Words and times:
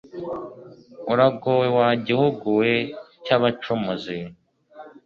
uragowe! 1.11 1.67
wa 1.77 1.89
gihugu 2.05 2.45
we 2.59 2.71
cy'abacumuzi 3.23 4.17